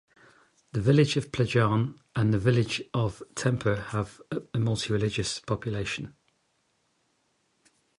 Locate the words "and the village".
2.15-2.81